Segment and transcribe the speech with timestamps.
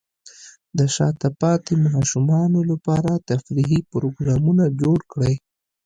[0.77, 5.33] د شاته پاتې ماشومانو لپاره تفریحي پروګرامونه جوړ کړئ.